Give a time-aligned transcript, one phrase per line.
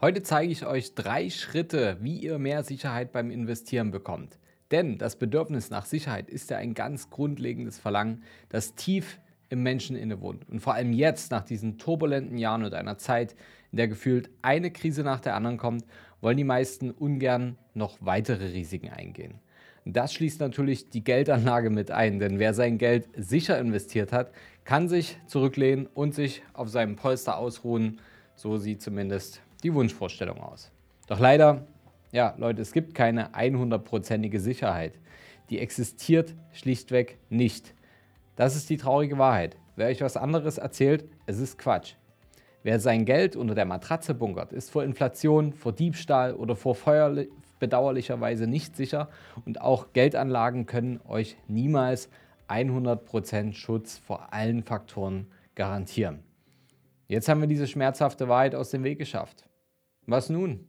[0.00, 4.38] Heute zeige ich euch drei Schritte, wie ihr mehr Sicherheit beim Investieren bekommt.
[4.70, 9.96] Denn das Bedürfnis nach Sicherheit ist ja ein ganz grundlegendes Verlangen, das tief im Menschen
[9.96, 10.48] innewohnt.
[10.48, 13.34] Und vor allem jetzt, nach diesen turbulenten Jahren und einer Zeit,
[13.72, 15.84] in der gefühlt eine Krise nach der anderen kommt,
[16.20, 19.40] wollen die meisten ungern noch weitere Risiken eingehen.
[19.84, 24.30] Das schließt natürlich die Geldanlage mit ein, denn wer sein Geld sicher investiert hat,
[24.64, 27.98] kann sich zurücklehnen und sich auf seinem Polster ausruhen.
[28.36, 30.70] So sieht zumindest die Wunschvorstellung aus.
[31.06, 31.66] Doch leider,
[32.12, 34.94] ja, Leute, es gibt keine 100%ige Sicherheit.
[35.50, 37.74] Die existiert schlichtweg nicht.
[38.36, 39.56] Das ist die traurige Wahrheit.
[39.76, 41.94] Wer euch was anderes erzählt, es ist Quatsch.
[42.62, 47.24] Wer sein Geld unter der Matratze bunkert, ist vor Inflation, vor Diebstahl oder vor Feuer
[47.58, 49.08] bedauerlicherweise nicht sicher
[49.44, 52.08] und auch Geldanlagen können euch niemals
[52.48, 56.22] 100% Schutz vor allen Faktoren garantieren.
[57.08, 59.48] Jetzt haben wir diese schmerzhafte Wahrheit aus dem Weg geschafft.
[60.06, 60.66] Was nun?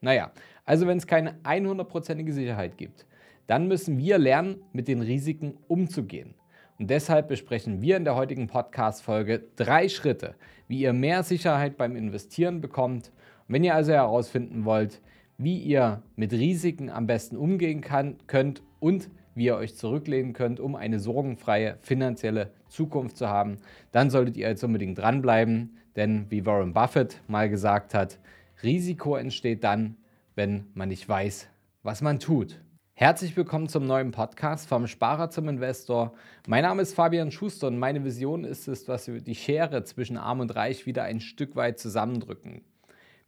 [0.00, 0.30] Naja,
[0.64, 3.04] also wenn es keine 100%ige Sicherheit gibt,
[3.48, 6.34] dann müssen wir lernen, mit den Risiken umzugehen.
[6.78, 10.36] Und deshalb besprechen wir in der heutigen Podcast-Folge drei Schritte,
[10.68, 13.10] wie ihr mehr Sicherheit beim Investieren bekommt.
[13.48, 15.02] Und wenn ihr also herausfinden wollt,
[15.36, 20.60] wie ihr mit Risiken am besten umgehen kann, könnt und wie ihr euch zurücklehnen könnt,
[20.60, 23.58] um eine sorgenfreie finanzielle Zukunft zu haben,
[23.90, 25.78] dann solltet ihr jetzt unbedingt dranbleiben.
[25.96, 28.18] Denn wie Warren Buffett mal gesagt hat,
[28.62, 29.96] Risiko entsteht dann,
[30.34, 31.48] wenn man nicht weiß,
[31.82, 32.62] was man tut.
[32.94, 36.12] Herzlich willkommen zum neuen Podcast vom Sparer zum Investor.
[36.46, 40.16] Mein Name ist Fabian Schuster und meine Vision ist es, dass wir die Schere zwischen
[40.16, 42.62] Arm und Reich wieder ein Stück weit zusammendrücken.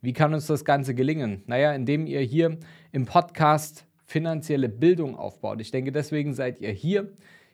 [0.01, 1.43] Wie kann uns das Ganze gelingen?
[1.47, 2.57] Naja, indem ihr hier
[2.91, 5.61] im Podcast finanzielle Bildung aufbaut.
[5.61, 7.11] Ich denke, deswegen seid ihr hier.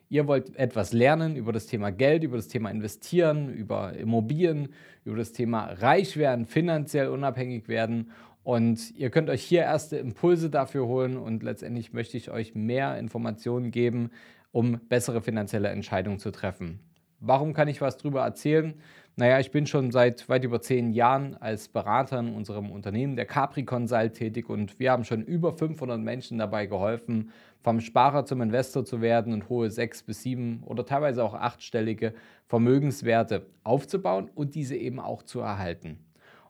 [0.08, 4.68] Ihr wollt etwas lernen über das Thema Geld, über das Thema Investieren, über Immobilien,
[5.04, 8.10] über das Thema reich werden, finanziell unabhängig werden.
[8.44, 12.98] Und ihr könnt euch hier erste Impulse dafür holen und letztendlich möchte ich euch mehr
[12.98, 14.10] Informationen geben,
[14.50, 16.80] um bessere finanzielle Entscheidungen zu treffen.
[17.24, 18.74] Warum kann ich was darüber erzählen?
[19.14, 23.26] Naja, ich bin schon seit weit über zehn Jahren als Berater in unserem Unternehmen, der
[23.26, 27.30] Capri Consult, tätig und wir haben schon über 500 Menschen dabei geholfen,
[27.62, 32.12] vom Sparer zum Investor zu werden und hohe sechs bis sieben oder teilweise auch achtstellige
[32.48, 36.00] Vermögenswerte aufzubauen und diese eben auch zu erhalten.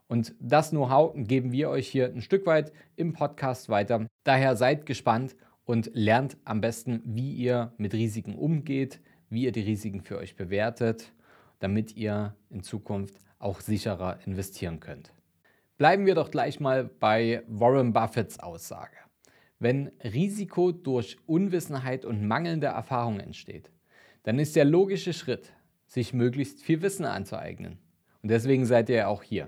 [0.07, 4.07] Und das Know-how geben wir euch hier ein Stück weit im Podcast weiter.
[4.23, 5.35] Daher seid gespannt
[5.65, 8.99] und lernt am besten, wie ihr mit Risiken umgeht,
[9.33, 11.11] wie ihr die Risiken für euch bewertet
[11.63, 15.13] damit ihr in Zukunft auch sicherer investieren könnt.
[15.77, 18.97] Bleiben wir doch gleich mal bei Warren Buffetts Aussage.
[19.59, 23.71] Wenn Risiko durch Unwissenheit und mangelnde Erfahrung entsteht,
[24.23, 25.53] dann ist der logische Schritt,
[25.87, 27.77] sich möglichst viel Wissen anzueignen.
[28.21, 29.47] Und deswegen seid ihr ja auch hier.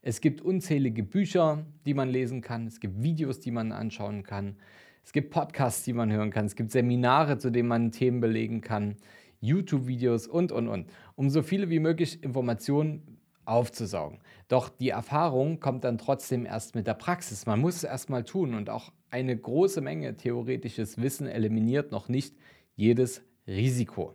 [0.00, 2.66] Es gibt unzählige Bücher, die man lesen kann.
[2.66, 4.56] Es gibt Videos, die man anschauen kann.
[5.04, 6.46] Es gibt Podcasts, die man hören kann.
[6.46, 8.96] Es gibt Seminare, zu denen man Themen belegen kann.
[9.40, 10.86] YouTube-Videos und, und, und,
[11.16, 14.20] um so viele wie möglich Informationen aufzusaugen.
[14.48, 17.46] Doch die Erfahrung kommt dann trotzdem erst mit der Praxis.
[17.46, 22.36] Man muss es erstmal tun und auch eine große Menge theoretisches Wissen eliminiert noch nicht
[22.76, 24.14] jedes Risiko.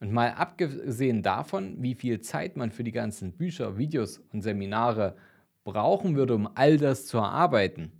[0.00, 5.16] Und mal abgesehen davon, wie viel Zeit man für die ganzen Bücher, Videos und Seminare
[5.62, 7.92] brauchen würde, um all das zu erarbeiten.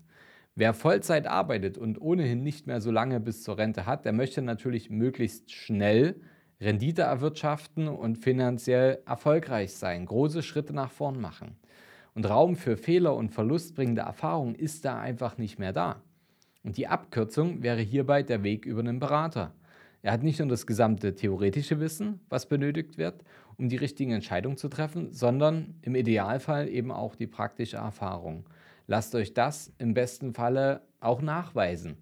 [0.57, 4.43] Wer Vollzeit arbeitet und ohnehin nicht mehr so lange bis zur Rente hat, der möchte
[4.43, 6.21] natürlich möglichst schnell
[6.65, 11.57] Rendite erwirtschaften und finanziell erfolgreich sein, große Schritte nach vorn machen.
[12.15, 16.01] Und Raum für Fehler und verlustbringende Erfahrungen ist da einfach nicht mehr da.
[16.63, 19.53] Und die Abkürzung wäre hierbei der Weg über einen Berater.
[20.01, 23.25] Er hat nicht nur das gesamte theoretische Wissen, was benötigt wird,
[23.57, 28.47] um die richtigen Entscheidungen zu treffen, sondern im Idealfall eben auch die praktische Erfahrung.
[28.87, 31.99] Lasst euch das im besten Falle auch nachweisen.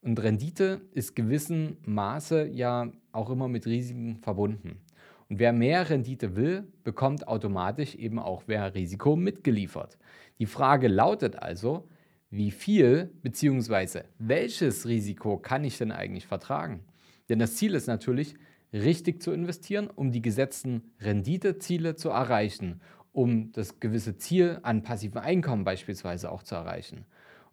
[0.00, 4.80] Und Rendite ist gewissen Maße ja auch immer mit Risiken verbunden.
[5.28, 9.98] Und wer mehr Rendite will, bekommt automatisch eben auch mehr Risiko mitgeliefert.
[10.38, 11.88] Die Frage lautet also,
[12.30, 14.02] wie viel bzw.
[14.18, 16.80] welches Risiko kann ich denn eigentlich vertragen?
[17.28, 18.34] Denn das Ziel ist natürlich,
[18.72, 22.80] richtig zu investieren, um die gesetzten Renditeziele zu erreichen,
[23.12, 27.06] um das gewisse Ziel an passivem Einkommen beispielsweise auch zu erreichen.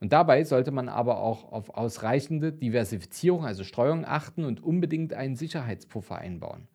[0.05, 5.35] Und dabei sollte man aber auch auf ausreichende Diversifizierung, also Streuung achten und unbedingt einen
[5.35, 6.67] Sicherheitspuffer einbauen.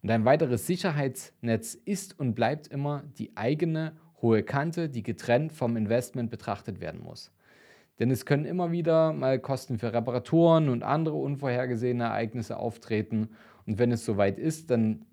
[0.00, 5.76] Und ein weiteres Sicherheitsnetz ist und bleibt immer die eigene hohe Kante, die getrennt vom
[5.76, 7.32] Investment betrachtet werden muss.
[7.98, 13.30] Denn es können immer wieder mal Kosten für Reparaturen und andere unvorhergesehene Ereignisse auftreten.
[13.66, 15.04] Und wenn es soweit ist, dann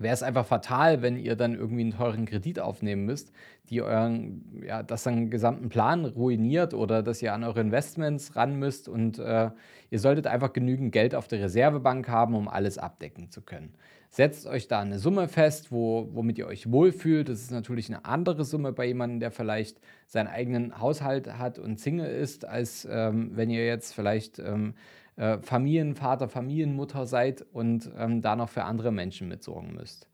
[0.00, 3.32] wäre es einfach fatal, wenn ihr dann irgendwie einen teuren Kredit aufnehmen müsst,
[3.70, 8.56] die euren, ja, das dann gesamten Plan ruiniert oder dass ihr an eure Investments ran
[8.56, 9.50] müsst und äh,
[9.90, 13.74] ihr solltet einfach genügend Geld auf der Reservebank haben, um alles abdecken zu können.
[14.10, 17.28] Setzt euch da eine Summe fest, wo, womit ihr euch wohlfühlt.
[17.28, 21.78] Das ist natürlich eine andere Summe bei jemandem, der vielleicht seinen eigenen Haushalt hat und
[21.78, 24.74] Single ist, als ähm, wenn ihr jetzt vielleicht ähm,
[25.16, 30.08] äh, Familienvater, Familienmutter seid und ähm, da noch für andere Menschen mitsorgen müsst.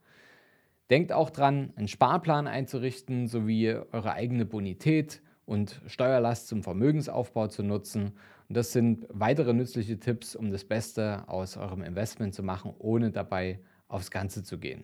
[0.89, 7.63] Denkt auch dran, einen Sparplan einzurichten, sowie eure eigene Bonität und Steuerlast zum Vermögensaufbau zu
[7.63, 8.13] nutzen.
[8.47, 13.11] Und das sind weitere nützliche Tipps, um das Beste aus eurem Investment zu machen, ohne
[13.11, 14.83] dabei aufs Ganze zu gehen.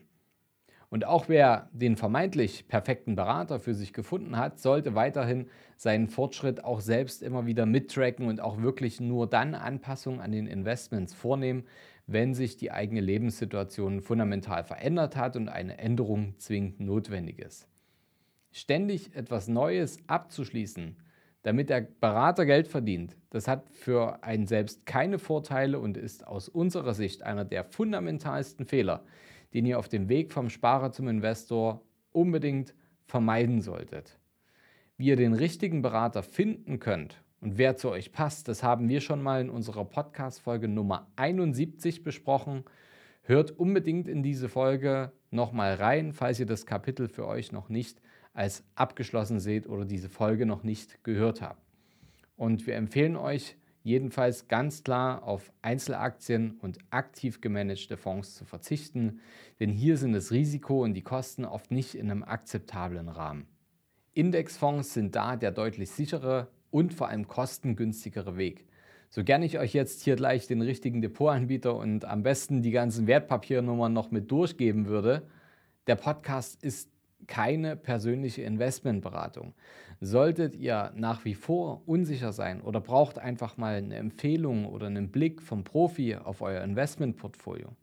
[0.90, 5.48] Und auch wer den vermeintlich perfekten Berater für sich gefunden hat, sollte weiterhin
[5.78, 10.48] seinen Fortschritt auch selbst immer wieder mittracken und auch wirklich nur dann Anpassungen an den
[10.48, 11.66] Investments vornehmen,
[12.08, 17.68] wenn sich die eigene Lebenssituation fundamental verändert hat und eine Änderung zwingend notwendig ist.
[18.52, 20.98] Ständig etwas Neues abzuschließen,
[21.44, 26.50] damit der Berater Geld verdient, das hat für einen selbst keine Vorteile und ist aus
[26.50, 29.04] unserer Sicht einer der fundamentalsten Fehler,
[29.54, 31.82] den ihr auf dem Weg vom Sparer zum Investor
[32.12, 32.74] unbedingt
[33.06, 34.20] vermeiden solltet.
[34.98, 39.00] Wie ihr den richtigen Berater finden könnt und wer zu euch passt, das haben wir
[39.00, 42.66] schon mal in unserer Podcast-Folge Nummer 71 besprochen.
[43.24, 48.02] Hört unbedingt in diese Folge nochmal rein, falls ihr das Kapitel für euch noch nicht
[48.34, 51.62] als abgeschlossen seht oder diese Folge noch nicht gehört habt.
[52.36, 59.20] Und wir empfehlen euch jedenfalls ganz klar auf Einzelaktien und aktiv gemanagte Fonds zu verzichten,
[59.60, 63.48] denn hier sind das Risiko und die Kosten oft nicht in einem akzeptablen Rahmen.
[64.14, 68.66] Indexfonds sind da der deutlich sichere und vor allem kostengünstigere Weg.
[69.10, 73.08] So gerne ich euch jetzt hier gleich den richtigen Depotanbieter und am besten die ganzen
[73.08, 75.28] Wertpapiernummern noch mit durchgeben würde,
[75.88, 76.92] der Podcast ist
[77.28, 79.54] keine persönliche Investmentberatung.
[80.02, 85.12] Solltet ihr nach wie vor unsicher sein oder braucht einfach mal eine Empfehlung oder einen
[85.12, 87.76] Blick vom Profi auf euer Investmentportfolio,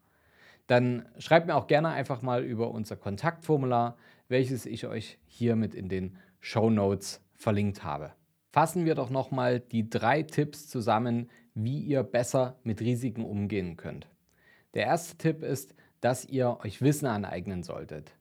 [0.67, 3.97] dann schreibt mir auch gerne einfach mal über unser Kontaktformular,
[4.29, 8.13] welches ich euch hiermit in den Show Notes verlinkt habe.
[8.51, 14.09] Fassen wir doch nochmal die drei Tipps zusammen, wie ihr besser mit Risiken umgehen könnt.
[14.75, 18.13] Der erste Tipp ist, dass ihr euch Wissen aneignen solltet.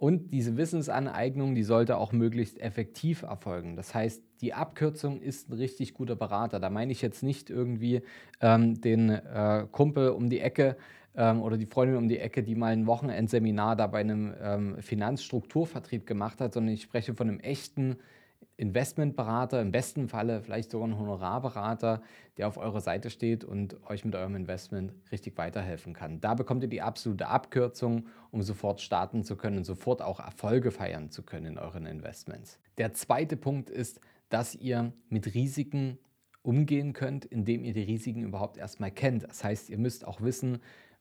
[0.00, 3.76] Und diese Wissensaneignung, die sollte auch möglichst effektiv erfolgen.
[3.76, 6.58] Das heißt, die Abkürzung ist ein richtig guter Berater.
[6.58, 8.00] Da meine ich jetzt nicht irgendwie
[8.40, 10.78] ähm, den äh, Kumpel um die Ecke
[11.14, 14.76] ähm, oder die Freundin um die Ecke, die mal ein Wochenendseminar da bei einem ähm,
[14.80, 17.98] Finanzstrukturvertrieb gemacht hat, sondern ich spreche von einem echten
[18.60, 22.02] Investmentberater, im besten Falle vielleicht sogar ein Honorarberater,
[22.36, 26.20] der auf eurer Seite steht und euch mit eurem Investment richtig weiterhelfen kann.
[26.20, 30.70] Da bekommt ihr die absolute Abkürzung, um sofort starten zu können und sofort auch Erfolge
[30.70, 32.58] feiern zu können in euren Investments.
[32.76, 33.98] Der zweite Punkt ist,
[34.28, 35.98] dass ihr mit Risiken
[36.42, 39.24] umgehen könnt, indem ihr die Risiken überhaupt erstmal kennt.
[39.24, 40.58] Das heißt, ihr müsst auch wissen,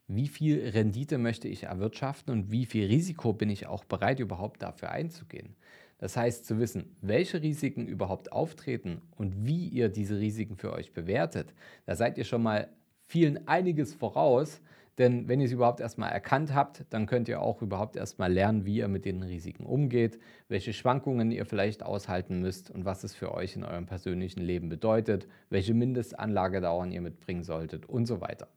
[0.08, 4.64] wie viel Rendite möchte ich erwirtschaften und wie viel Risiko bin ich auch bereit überhaupt
[4.64, 5.56] dafür einzugehen.
[6.00, 10.94] Das heißt, zu wissen, welche Risiken überhaupt auftreten und wie ihr diese Risiken für euch
[10.94, 11.54] bewertet,
[11.86, 12.70] da seid ihr schon mal
[13.06, 14.62] vielen einiges voraus,
[14.98, 18.66] denn wenn ihr sie überhaupt erstmal erkannt habt, dann könnt ihr auch überhaupt erstmal lernen,
[18.66, 20.20] wie ihr mit den Risiken umgeht,
[20.50, 24.68] welche Schwankungen ihr vielleicht aushalten müsst und was es für euch in eurem persönlichen Leben
[24.68, 28.50] bedeutet, welche Mindestanlagedauern ihr mitbringen solltet und so weiter.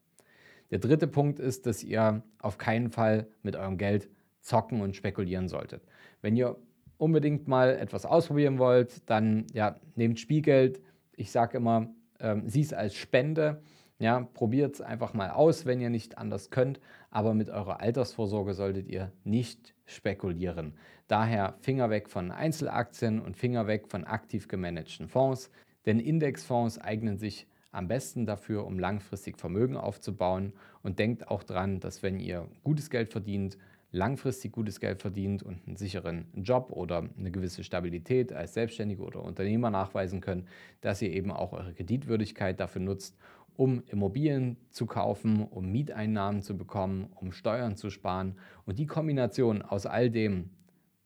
[0.72, 4.08] Der dritte Punkt ist, dass ihr auf keinen Fall mit eurem Geld
[4.40, 5.84] zocken und spekulieren solltet.
[6.22, 6.56] Wenn ihr
[7.02, 10.80] unbedingt mal etwas ausprobieren wollt, dann ja, nehmt Spielgeld.
[11.16, 11.88] Ich sage immer,
[12.20, 13.60] ähm, sieh es als Spende.
[13.98, 16.78] Ja, probiert es einfach mal aus, wenn ihr nicht anders könnt.
[17.10, 20.74] Aber mit eurer Altersvorsorge solltet ihr nicht spekulieren.
[21.08, 25.50] Daher Finger weg von Einzelaktien und Finger weg von aktiv gemanagten Fonds.
[25.86, 30.52] Denn Indexfonds eignen sich am besten dafür, um langfristig Vermögen aufzubauen.
[30.84, 33.58] Und denkt auch dran, dass wenn ihr gutes Geld verdient,
[33.92, 39.22] langfristig gutes Geld verdient und einen sicheren Job oder eine gewisse Stabilität als Selbstständige oder
[39.22, 40.48] Unternehmer nachweisen könnt,
[40.80, 43.16] dass ihr eben auch eure Kreditwürdigkeit dafür nutzt,
[43.54, 48.36] um Immobilien zu kaufen, um Mieteinnahmen zu bekommen, um Steuern zu sparen.
[48.64, 50.48] Und die Kombination aus all dem,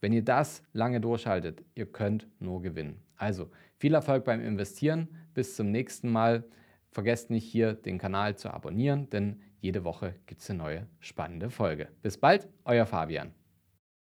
[0.00, 3.02] wenn ihr das lange durchhaltet, ihr könnt nur gewinnen.
[3.16, 5.09] Also viel Erfolg beim Investieren.
[5.35, 6.45] Bis zum nächsten Mal.
[6.90, 11.51] Vergesst nicht hier den Kanal zu abonnieren, denn jede Woche gibt es eine neue spannende
[11.51, 11.89] Folge.
[12.03, 13.33] Bis bald, euer Fabian.